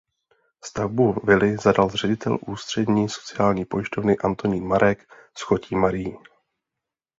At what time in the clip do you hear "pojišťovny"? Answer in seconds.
3.65-4.17